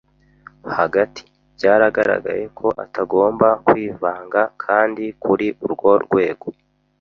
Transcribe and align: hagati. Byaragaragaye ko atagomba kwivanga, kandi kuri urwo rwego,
hagati. 0.77 1.21
Byaragaragaye 1.55 2.45
ko 2.59 2.67
atagomba 2.83 3.47
kwivanga, 3.67 4.41
kandi 4.63 5.03
kuri 5.23 5.47
urwo 5.65 5.91
rwego, 6.05 6.47